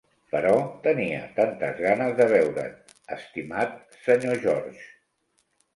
Però 0.35 0.53
tenia 0.87 1.19
tantes 1.35 1.77
ganes 1.83 2.15
de 2.21 2.27
veure"t, 2.33 2.97
estimat 3.19 3.79
Sr. 4.03 4.41
George. 4.49 4.87